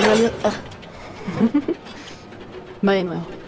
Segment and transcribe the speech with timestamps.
[0.00, 0.32] en realidad.
[0.44, 0.52] ah.
[2.86, 3.39] Va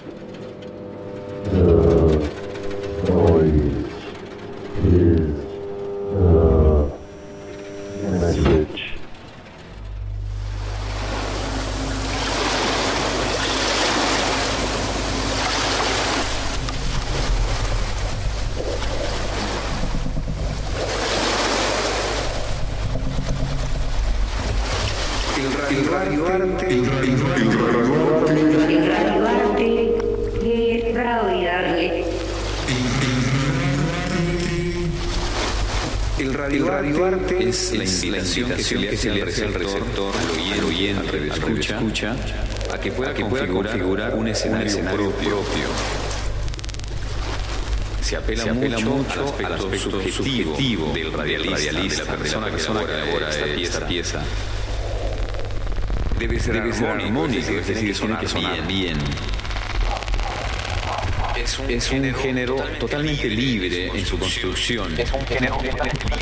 [38.40, 40.14] invitación que se le hace al receptor,
[40.52, 42.16] al oyente, al escucha, escucha,
[42.72, 45.36] a que pueda, configurar, un escenario, propio.
[48.00, 48.44] Se apela,
[48.80, 54.22] mucho, al aspecto, subjetivo, del radialista, de la persona, que elabora esta pieza.
[56.18, 58.98] Debe ser, armónico, es decir, tiene que sonar bien.
[61.68, 64.98] Es un, género totalmente libre en su construcción.
[64.98, 66.21] Es un género totalmente libre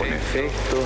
[0.00, 0.76] con efecto,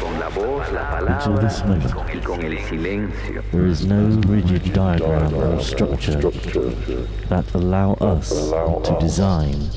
[0.00, 3.42] con la voz, la Until this palabra moment, y con el silencio.
[3.50, 6.20] there is no rigid diagram or structure
[7.28, 8.28] that allow us
[8.84, 9.68] to design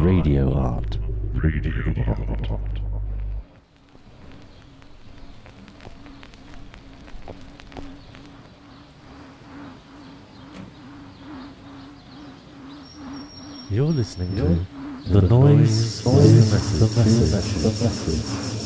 [0.00, 0.96] radio art.
[1.34, 1.72] Radio
[2.06, 2.80] art.
[13.70, 14.66] You're listening to
[15.10, 15.66] The 2
[16.06, 18.61] ao 16.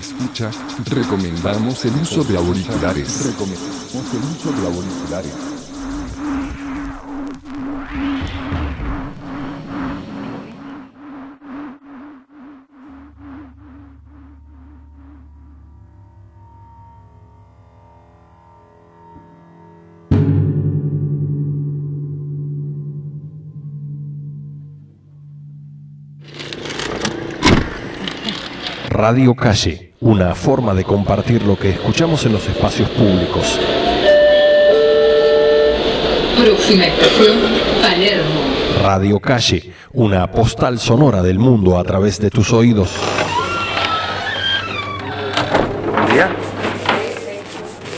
[0.00, 0.50] Escucha,
[0.86, 3.26] recomendamos el uso de auriculares.
[3.26, 5.60] Recomendamos el uso de auriculares.
[28.90, 33.60] Radio Calle, una forma de compartir lo que escuchamos en los espacios públicos.
[36.42, 37.36] Próxima estación,
[37.82, 38.40] Palermo.
[38.82, 42.90] Radio Calle, una postal sonora del mundo a través de tus oídos.
[45.92, 46.30] Buen día.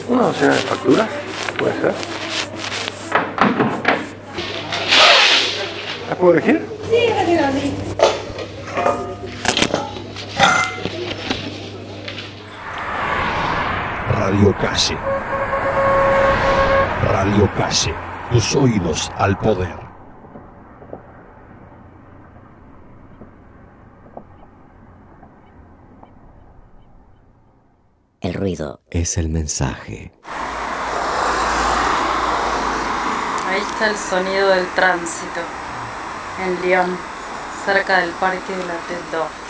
[0.08, 1.08] ¿Una docena de facturas?
[1.56, 1.94] ¿Puede ser?
[6.08, 6.71] ¿Las puedo elegir?
[14.24, 14.96] Radio Calle.
[17.02, 17.92] Radio Calle,
[18.30, 19.76] tus oídos al poder.
[28.20, 28.80] El ruido.
[28.90, 30.12] Es el mensaje.
[33.48, 35.40] Ahí está el sonido del tránsito
[36.44, 36.96] en Lyon,
[37.66, 39.41] cerca del parque de la Tête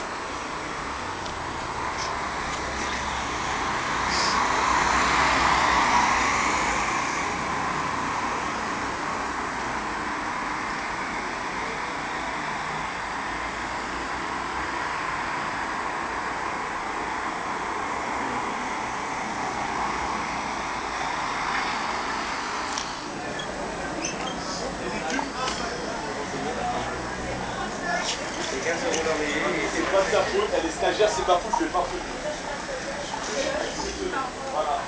[28.72, 32.04] C'est pas ta faute, elle est stagiaire, c'est pas faute, je vais pas foutre.
[34.14, 34.26] Hein.
[34.52, 34.82] Voilà.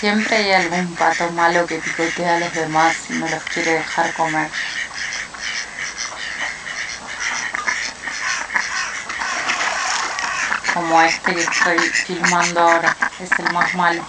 [0.00, 4.12] Siempre hay algún pato malo que picotea a los demás y no los quiere dejar
[4.14, 4.50] comer.
[10.72, 14.04] Como este que estoy filmando ahora, es el más malo.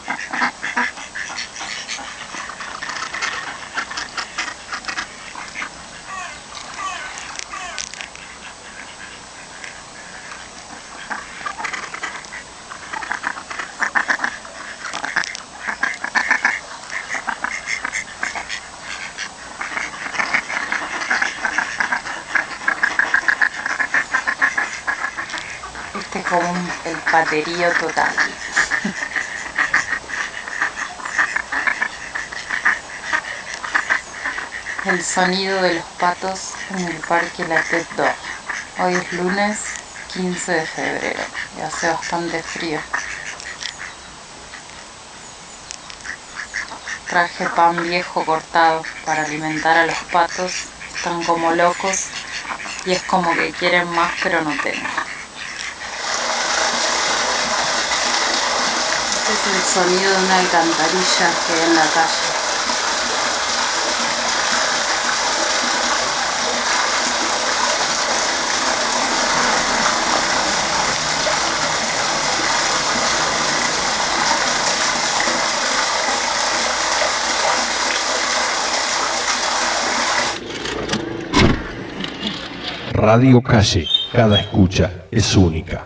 [25.93, 26.53] Este es como
[27.25, 28.13] total.
[34.85, 38.12] El sonido de los patos en el parque La Tête d'Or.
[38.79, 39.57] Hoy es lunes
[40.13, 41.23] 15 de febrero
[41.57, 42.79] y hace bastante frío.
[47.07, 50.51] Traje pan viejo cortado para alimentar a los patos.
[50.95, 52.07] Están como locos
[52.85, 55.11] y es como que quieren más pero no tengo.
[59.31, 62.12] Este es el sonido de una alcantarilla que hay en la calle.
[82.92, 85.86] Radio Calle, cada escucha es única.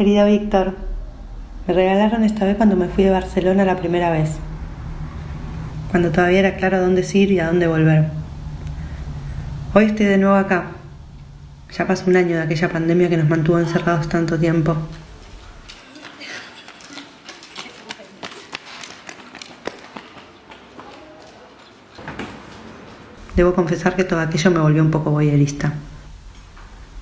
[0.00, 0.76] Querido Víctor,
[1.66, 4.30] me regalaron esta vez cuando me fui de Barcelona la primera vez,
[5.90, 8.06] cuando todavía era claro a dónde ir y a dónde volver.
[9.74, 10.68] Hoy estoy de nuevo acá.
[11.76, 14.74] Ya pasó un año de aquella pandemia que nos mantuvo encerrados tanto tiempo.
[23.36, 25.74] Debo confesar que todo aquello me volvió un poco voyerista.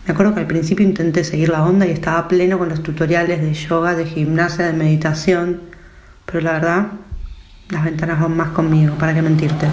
[0.09, 3.43] Me acuerdo que al principio intenté seguir la onda y estaba pleno con los tutoriales
[3.43, 5.61] de yoga, de gimnasia, de meditación,
[6.25, 6.87] pero la verdad,
[7.69, 9.67] las ventanas van más conmigo, ¿para qué mentirte?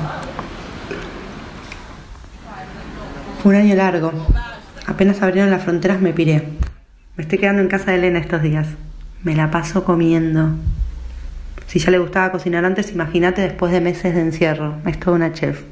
[3.45, 4.11] Un año largo.
[4.85, 6.43] Apenas abrieron las fronteras me piré.
[7.15, 8.67] Me estoy quedando en casa de Elena estos días.
[9.23, 10.49] Me la paso comiendo.
[11.67, 14.79] Si ya le gustaba cocinar antes, imagínate después de meses de encierro.
[14.85, 15.63] Es toda una chef.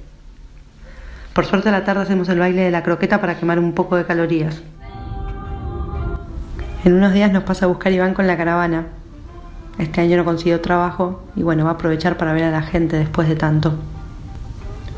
[1.34, 3.96] Por suerte a la tarde hacemos el baile de la croqueta para quemar un poco
[3.96, 4.62] de calorías.
[6.86, 8.86] En unos días nos pasa a buscar Iván con la caravana.
[9.80, 12.98] Este año no consiguió trabajo y bueno, va a aprovechar para ver a la gente
[12.98, 13.74] después de tanto.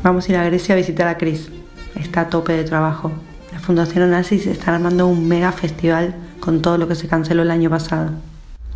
[0.02, 1.50] Vamos a ir a Grecia a visitar a Chris.
[1.94, 3.12] Está a tope de trabajo.
[3.52, 7.50] La Fundación Onassis está armando un mega festival con todo lo que se canceló el
[7.50, 8.10] año pasado.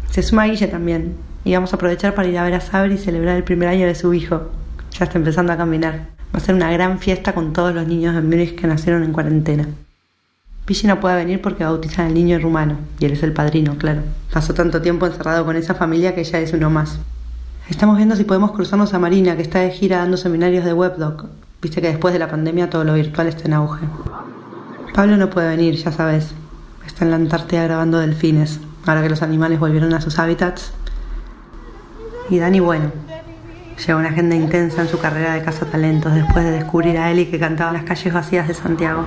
[0.08, 1.16] Se suma Guille también.
[1.44, 3.86] Y vamos a aprovechar para ir a ver a Sabri y celebrar el primer año
[3.86, 4.50] de su hijo.
[4.92, 6.19] Ya está empezando a caminar.
[6.32, 9.12] Va a ser una gran fiesta con todos los niños de Múnich que nacieron en
[9.12, 9.66] cuarentena.
[10.64, 14.02] Pichi no puede venir porque bautizan al niño rumano, y él es el padrino, claro.
[14.32, 17.00] Pasó tanto tiempo encerrado con esa familia que ya es uno más.
[17.68, 21.24] Estamos viendo si podemos cruzarnos a Marina, que está de gira dando seminarios de webdoc.
[21.60, 23.86] Viste que después de la pandemia todo lo virtual está en auge.
[24.94, 26.32] Pablo no puede venir, ya sabes.
[26.86, 30.72] Está en la Antártida grabando delfines, ahora que los animales volvieron a sus hábitats.
[32.28, 32.92] Y Dani, bueno,
[33.80, 37.38] lleva una agenda intensa en su carrera de cazatalentos después de descubrir a Eli que
[37.38, 39.06] cantaba en las calles vacías de Santiago.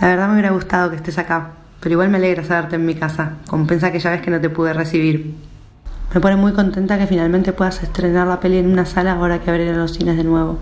[0.00, 2.94] La verdad me hubiera gustado que estés acá, pero igual me alegra saberte en mi
[2.94, 3.32] casa.
[3.48, 5.34] Compensa que ya ves que no te pude recibir.
[6.12, 9.50] Me pone muy contenta que finalmente puedas estrenar la peli en una sala ahora que
[9.50, 10.58] abrieron los cines de nuevo.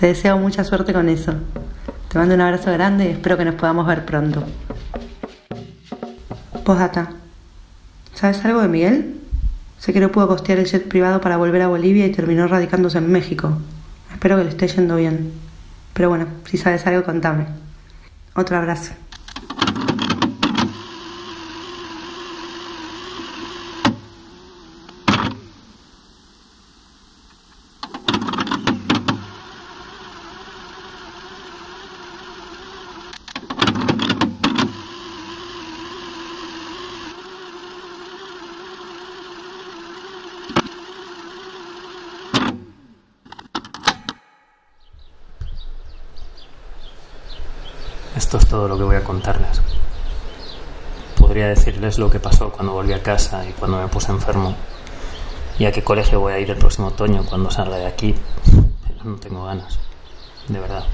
[0.00, 1.34] Te deseo mucha suerte con eso.
[2.08, 4.42] Te mando un abrazo grande y espero que nos podamos ver pronto.
[6.64, 7.10] Postdata.
[8.14, 9.21] ¿Sabes algo de Miguel?
[9.82, 12.98] Sé que no pudo costear el jet privado para volver a Bolivia y terminó radicándose
[12.98, 13.58] en México.
[14.12, 15.32] Espero que le esté yendo bien.
[15.92, 17.46] Pero bueno, si sabes algo, contame.
[18.36, 18.92] Otro abrazo.
[48.14, 49.60] Esto es lo que voy a contarles.
[51.18, 54.54] Podría decirles lo que pasó cuando volví a casa y cuando me puse enfermo.
[55.58, 58.14] Y a qué colegio voy a ir el próximo otoño cuando salga de aquí.
[58.86, 59.78] Pero no tengo ganas.
[60.48, 60.84] De verdad.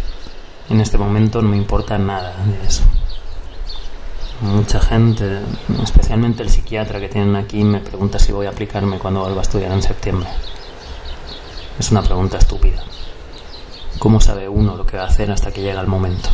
[0.69, 2.83] En este momento no me importa nada de eso.
[4.41, 5.41] Mucha gente,
[5.83, 9.43] especialmente el psiquiatra que tienen aquí, me pregunta si voy a aplicarme cuando vuelva a
[9.43, 10.29] estudiar en septiembre.
[11.79, 12.83] Es una pregunta estúpida.
[13.99, 16.29] ¿Cómo sabe uno lo que va a hacer hasta que llega el momento?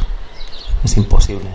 [0.84, 1.48] Es imposible.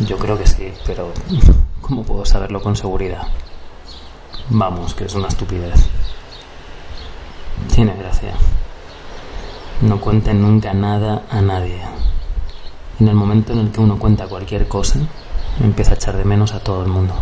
[0.00, 1.12] Yo creo que sí, pero
[1.80, 3.26] ¿cómo puedo saberlo con seguridad?
[4.50, 5.88] Vamos, que es una estupidez.
[7.74, 8.34] Tiene gracia.
[9.82, 11.80] No cuenten nunca nada a nadie.
[12.98, 14.98] En el momento en el que uno cuenta cualquier cosa,
[15.62, 17.14] empieza a echar de menos a todo el mundo.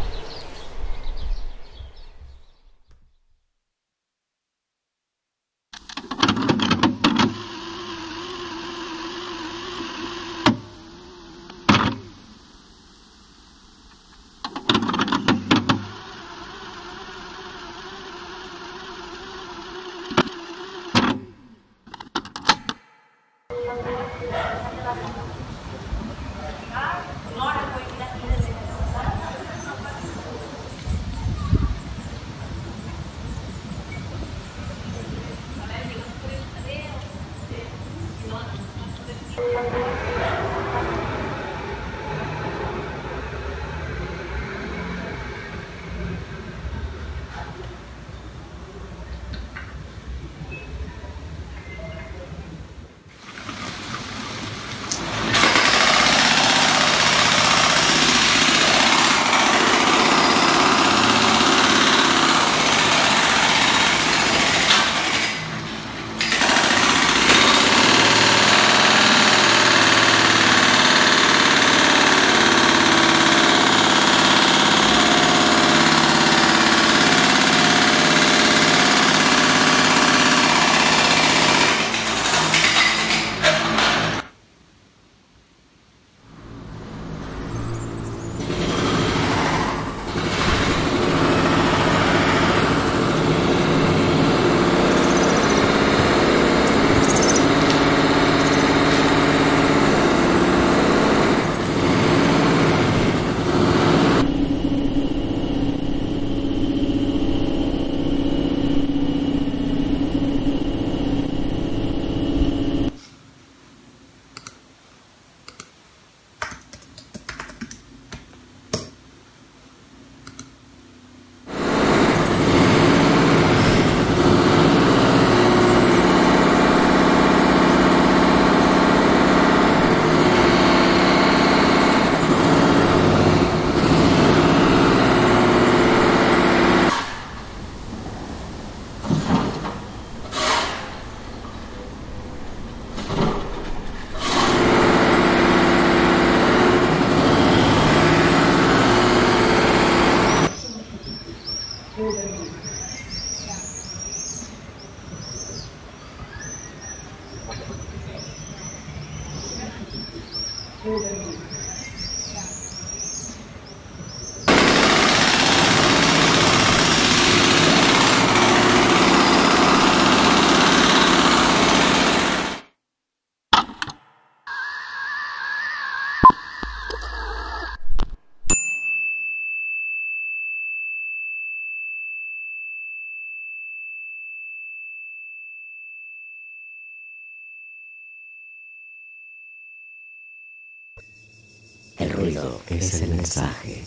[192.69, 193.85] Es el mensaje.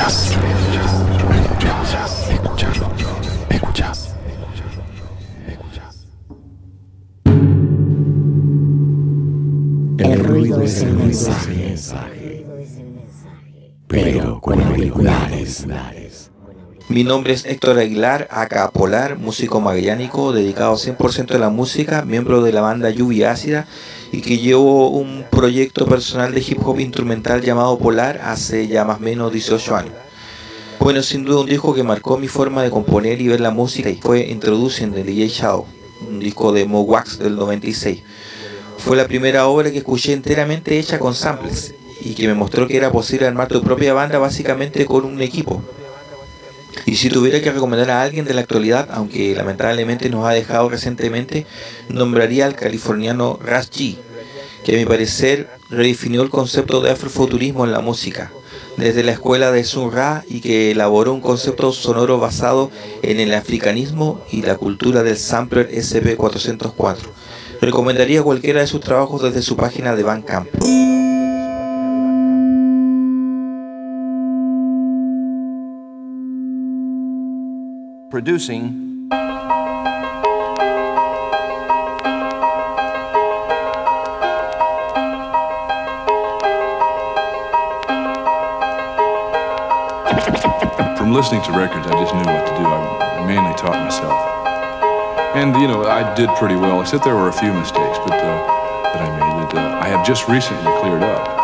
[0.00, 0.30] ¿Me escuchas?
[2.28, 2.86] ¿Me escuchas?
[3.48, 4.16] ¿Me escuchas?
[9.98, 12.46] El ruido es el mensaje,
[13.86, 15.66] pero con auriculares.
[16.88, 22.42] Mi nombre es Héctor Aguilar, acá Polar, músico magallánico, dedicado 100% a la música, miembro
[22.42, 23.66] de la banda Lluvia Ácida
[24.12, 28.98] y que llevo un proyecto personal de hip hop instrumental llamado Polar hace ya más
[28.98, 29.94] o menos 18 años.
[30.80, 33.90] Bueno, sin duda un disco que marcó mi forma de componer y ver la música
[33.90, 35.66] y fue Introducing de DJ Shadow,
[36.08, 38.02] un disco de Mo Wax del 96.
[38.78, 42.78] Fue la primera obra que escuché enteramente hecha con samples y que me mostró que
[42.78, 45.62] era posible armar tu propia banda básicamente con un equipo.
[46.86, 50.68] Y si tuviera que recomendar a alguien de la actualidad, aunque lamentablemente nos ha dejado
[50.68, 51.46] recientemente,
[51.88, 53.96] nombraría al californiano Ras G,
[54.64, 58.32] que a mi parecer redefinió el concepto de afrofuturismo en la música,
[58.76, 62.70] desde la escuela de Sun Ra y que elaboró un concepto sonoro basado
[63.02, 66.96] en el africanismo y la cultura del sampler SP404.
[67.60, 70.48] Recomendaría cualquiera de sus trabajos desde su página de Bandcamp.
[78.10, 79.08] Producing
[90.98, 92.66] From listening to records, I just knew what to do.
[92.66, 94.14] I mainly taught myself.
[95.34, 98.92] And, you know, I did pretty well, except there were a few mistakes but, uh,
[98.92, 101.39] that I made that uh, I have just recently cleared up.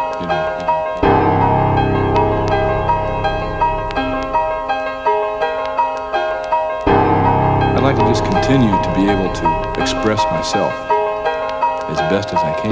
[8.46, 10.72] Continue to be able to express myself
[11.90, 12.70] as best as I can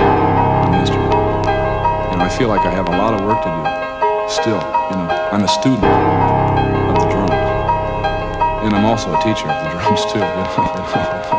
[0.71, 1.13] the instrument.
[2.13, 4.63] You I feel like I have a lot of work to do still.
[4.91, 7.33] You know, I'm a student of the drums.
[8.63, 11.34] And I'm also a teacher of the drums too.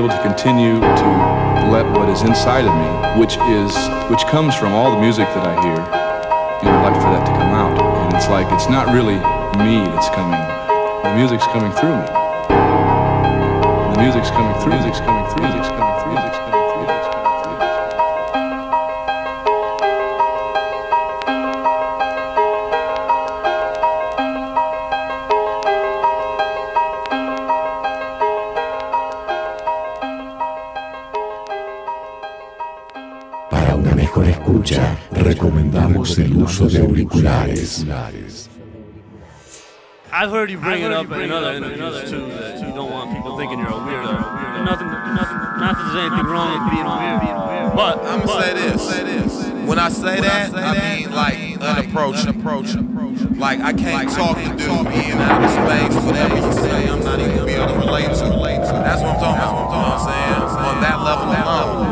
[0.00, 1.08] Able to continue to
[1.68, 3.68] let what is inside of me, which is
[4.08, 5.76] which comes from all the music that I hear,
[6.64, 7.76] you know, like for that to come out.
[7.76, 9.20] And it's like it's not really
[9.60, 10.40] me that's coming.
[11.04, 12.08] The music's coming through me.
[13.92, 14.72] The music's coming through.
[14.72, 15.42] Music's coming through.
[15.44, 15.68] Music's coming through.
[15.68, 15.89] Music's coming
[36.42, 37.84] uso de auriculares.
[40.12, 43.36] I've heard you bring it up in other interviews too that you don't want people
[43.38, 44.64] thinking you're a weirdo.
[44.64, 48.88] Nothing, nothing, not that there's anything wrong with being weird, but I'm gonna say this.
[48.88, 49.68] Say this.
[49.68, 52.64] When I say that, I mean like unapproachable.
[53.36, 57.20] Like I can't talk to dude being out of space, whatever you say, I'm not
[57.20, 58.74] even gonna be able to relate to.
[58.82, 59.54] That's what I'm talking about.
[59.56, 60.42] You know what I'm saying?
[60.66, 61.89] On that level alone.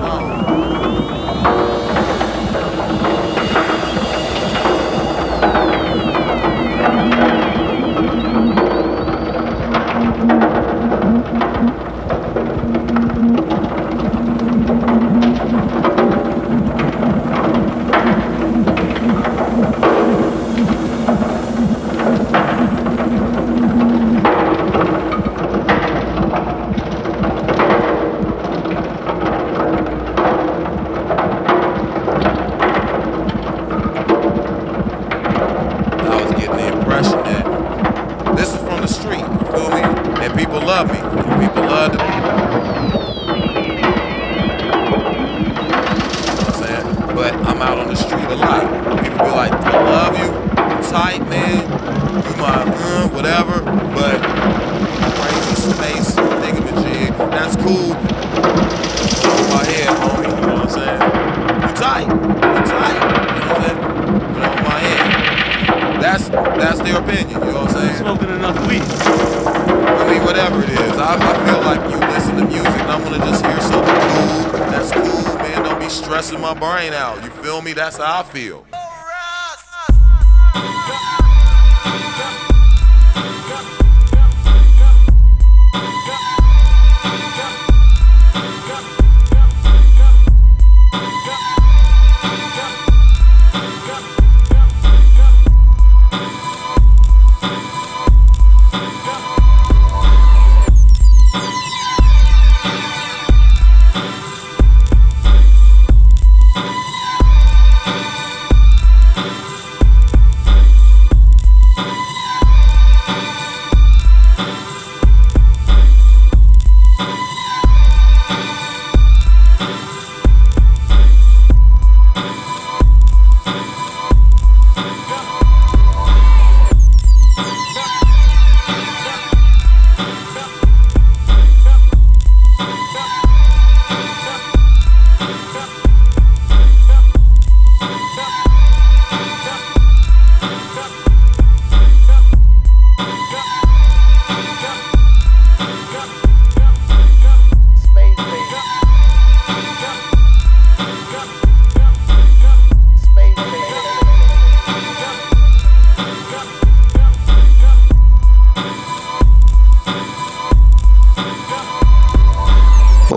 [77.79, 78.67] That's how I feel.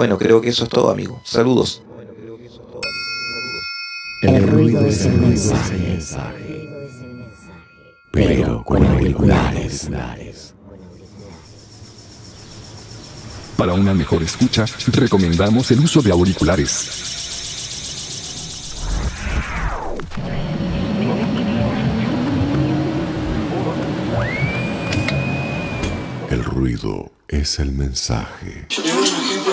[0.02, 1.22] Bueno, creo que eso es todo, amigo.
[1.24, 1.84] Saludos.
[4.24, 6.00] El ruido es el mensaje,
[8.10, 9.92] pero con auriculares.
[13.56, 16.90] Para una mejor escucha, recomendamos el uso de auriculares.
[26.32, 28.68] El ruido es el mensaje.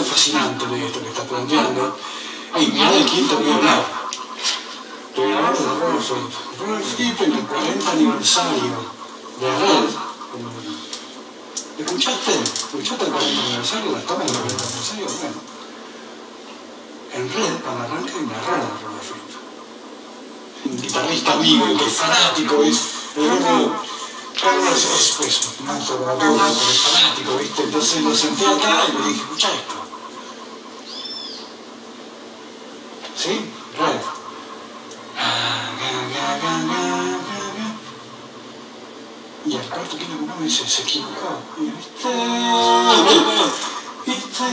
[0.08, 1.98] Fascinante de esto que está planteando.
[2.58, 3.84] Y mira de quién te voy a hablar.
[5.14, 5.64] Te voy a hablar de
[7.24, 8.72] en el 40 aniversario
[9.40, 9.88] de Red.
[11.78, 12.32] ¿Escuchaste?
[12.32, 13.92] ¿Escuchaste el 40 aniversario?
[13.92, 15.06] ¿La toma del 40 aniversario?
[15.06, 15.58] Bueno.
[17.14, 18.68] En Red, cuando arranca, hay una rara
[19.00, 19.28] Fripp.
[20.64, 22.76] Un guitarrista amigo que es fanático, es...
[22.76, 22.84] es
[24.40, 27.62] Claro, es, es pues, un es fanático, ¿viste?
[27.64, 29.87] Entonces lo senté acá y le dije, escucha esto.
[33.18, 33.34] ¿Sí?
[33.76, 34.00] Red.
[39.44, 41.40] Y al cuarto que me dice, se equivocó.
[41.60, 41.66] Y.
[44.08, 44.44] Este,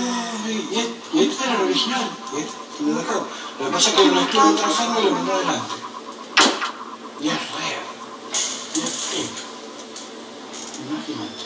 [0.74, 2.10] este, este era el original.
[2.36, 3.28] este, lo dejó.
[3.60, 5.76] Lo que pasa es que lo mezcló de otra forma y lo mandó adelante.
[7.22, 7.84] Y es real.
[8.74, 9.32] Y es flip.
[10.90, 11.46] Imagínate.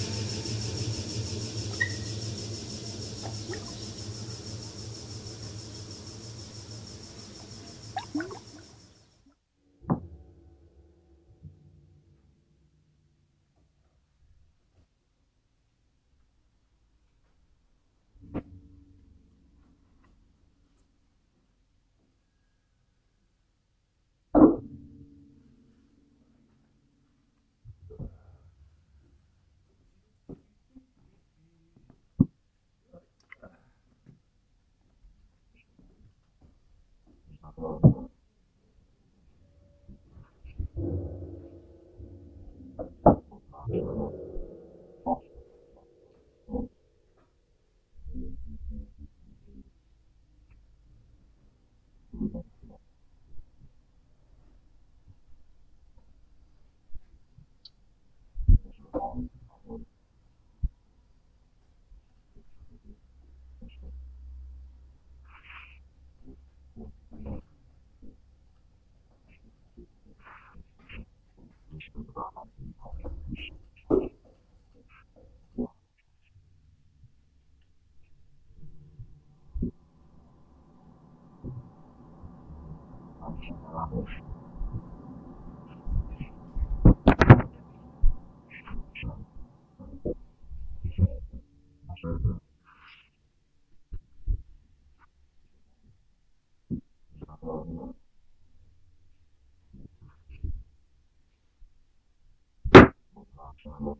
[103.63, 103.97] Угу.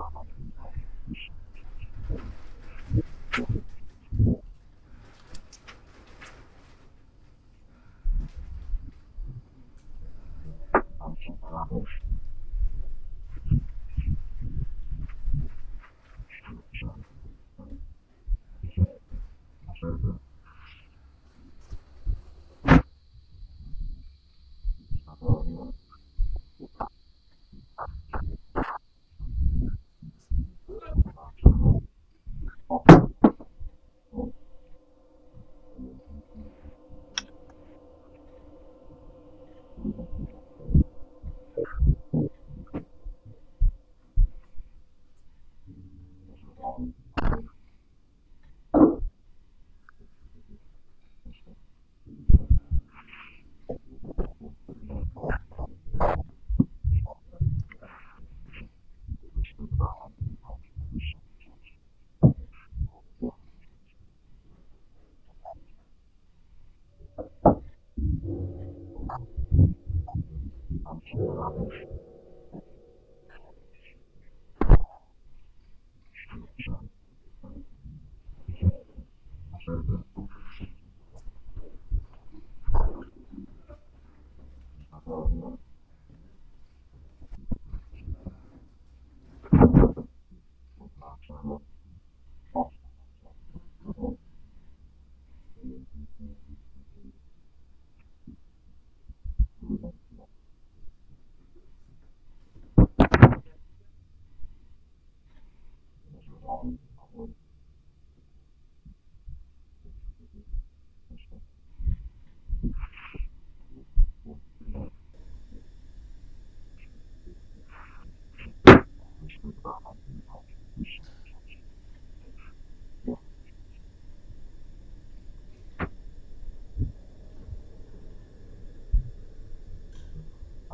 [0.00, 0.39] problem.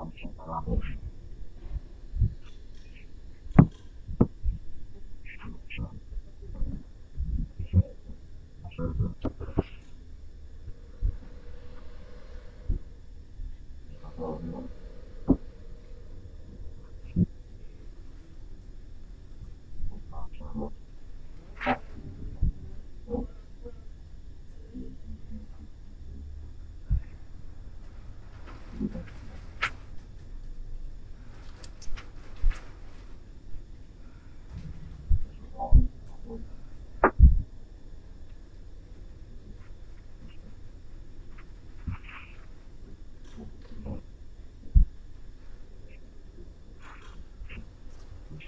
[0.06, 1.06] もしれないな。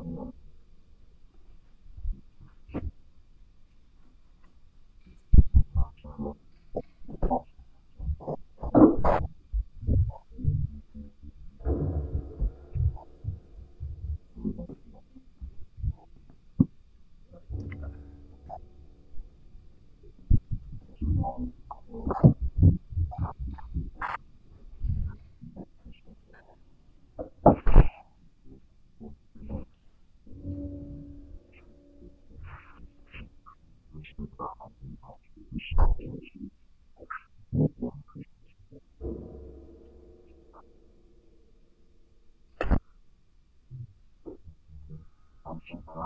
[0.00, 0.29] Mm-hmm.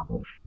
[0.07, 0.44] problem.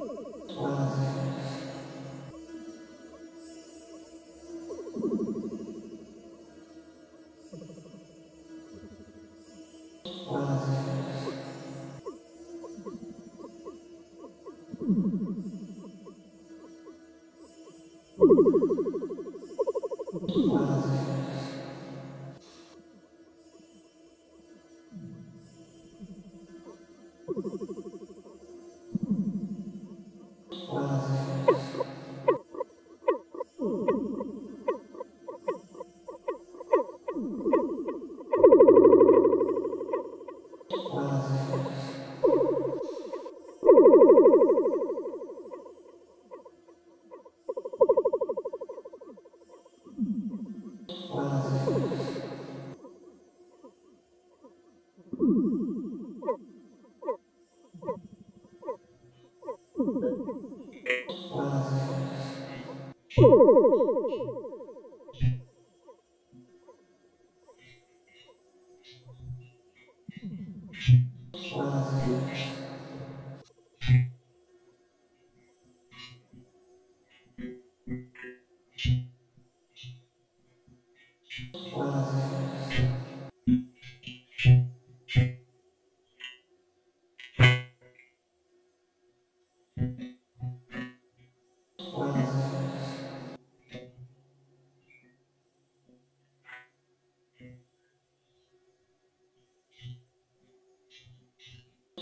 [60.03, 60.50] Ooh.